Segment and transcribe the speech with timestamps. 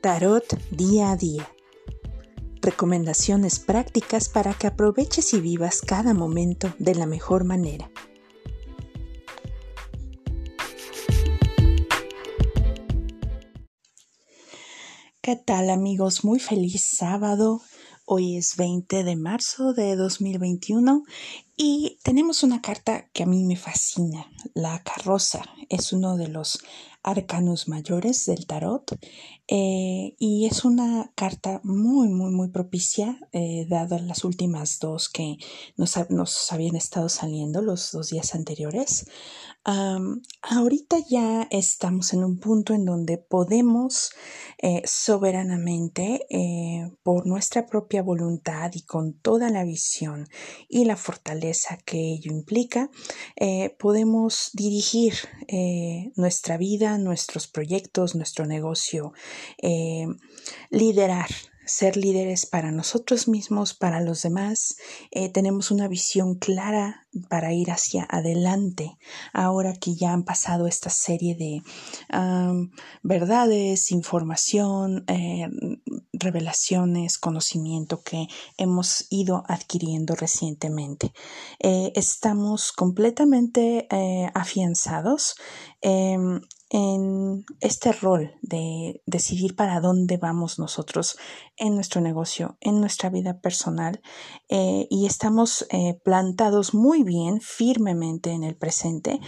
[0.00, 1.46] Tarot día a día.
[2.62, 7.90] Recomendaciones prácticas para que aproveches y vivas cada momento de la mejor manera.
[15.20, 16.24] ¿Qué tal amigos?
[16.24, 17.60] Muy feliz sábado.
[18.06, 21.02] Hoy es 20 de marzo de 2021
[21.62, 25.42] y tenemos una carta que a mí me fascina, la carroza.
[25.68, 26.58] Es uno de los
[27.02, 28.98] arcanos mayores del tarot
[29.48, 35.38] eh, y es una carta muy muy muy propicia eh, dadas las últimas dos que
[35.76, 39.06] nos, nos, habían estado saliendo los dos días anteriores
[40.42, 44.10] ahorita ya estamos en un punto en donde podemos
[44.58, 46.20] eh, soberanamente,
[47.02, 50.28] por nuestra propia voluntad y con toda la visión
[50.68, 51.49] y la fortaleza
[51.84, 52.90] que ello implica,
[53.36, 55.14] eh, podemos dirigir
[56.16, 59.12] nuestra vida, nuestros proyectos, nuestro negocio,
[60.70, 61.28] liderar
[61.70, 64.76] ser líderes para nosotros mismos, para los demás.
[65.12, 68.98] Eh, tenemos una visión clara para ir hacia adelante,
[69.32, 71.62] ahora que ya han pasado esta serie de
[73.02, 75.48] verdades, información, eh,
[76.20, 81.12] revelaciones, conocimiento que hemos ido adquiriendo recientemente.
[81.58, 83.88] Eh, estamos completamente
[84.34, 85.34] afianzados
[85.80, 91.18] em, en este rol de decidir para dónde vamos nosotros
[91.56, 94.00] en nuestro negocio, en nuestra vida personal
[94.48, 99.20] eh, y estamos eh, plantados muy bien, firmemente en el presente,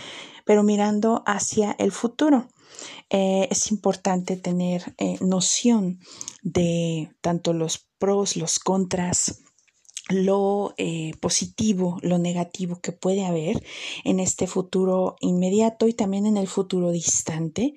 [0.46, 2.46] pero mirando hacia el futuro.
[3.10, 6.00] Eh, es importante tener noción
[6.42, 9.42] de tanto los pros, los contras,
[10.08, 13.62] lo eh, positivo, lo negativo que puede haber
[14.04, 17.74] en este futuro inmediato y también en el futuro distante.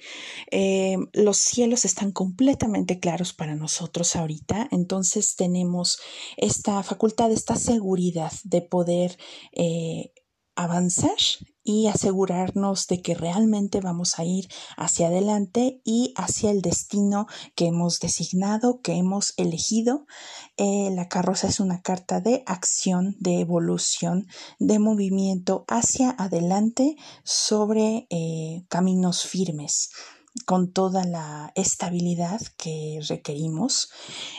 [0.51, 5.99] Eh, los cielos están completamente claros para nosotros ahorita, entonces tenemos
[6.37, 9.17] esta facultad, esta seguridad de poder
[9.53, 10.11] eh,
[10.55, 11.17] avanzar
[11.63, 17.65] y asegurarnos de que realmente vamos a ir hacia adelante y hacia el destino que
[17.65, 20.05] hemos designado, que hemos elegido.
[20.57, 24.27] Eh, la carroza es una carta de acción, de evolución,
[24.59, 29.89] de movimiento hacia adelante sobre eh, caminos firmes
[30.45, 33.91] con toda la estabilidad que requerimos.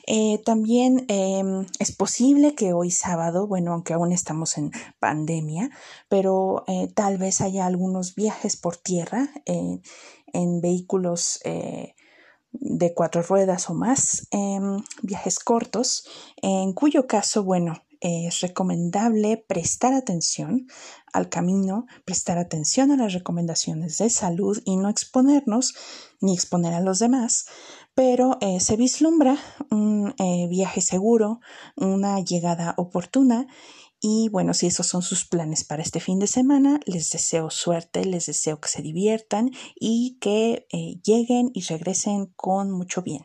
[0.06, 4.70] Eh, también em, es posible que hoy sábado, bueno, aunque aún estamos en
[5.00, 5.70] pandemia,
[6.08, 9.80] pero eh, tal vez haya algunos viajes por tierra eh,
[10.32, 11.40] en vehículos
[12.52, 16.06] de cuatro ruedas o más, em, viajes cortos,
[16.42, 20.66] en cuyo caso, bueno, es recomendable prestar atención
[21.12, 25.74] al camino, prestar atención a las recomendaciones de salud y no exponernos
[26.20, 27.46] ni exponer a los demás,
[27.94, 29.38] pero eh, se vislumbra
[29.70, 31.40] un eh, viaje seguro,
[31.76, 33.46] una llegada oportuna
[34.00, 38.04] y bueno, si esos son sus planes para este fin de semana, les deseo suerte,
[38.04, 43.24] les deseo que se diviertan y que eh, lleguen y regresen con mucho bien.